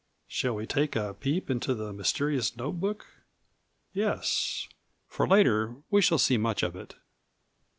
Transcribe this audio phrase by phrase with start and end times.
[0.27, 3.05] Shall we take a peep into that mysterious note book?
[3.93, 4.67] Yes,
[5.07, 6.95] for later we shall see much of it.